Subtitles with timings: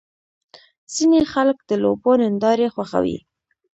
[0.93, 3.17] ځینې خلک د لوبو نندارې خوښوي.